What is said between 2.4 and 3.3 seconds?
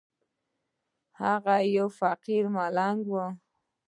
ملنگ و.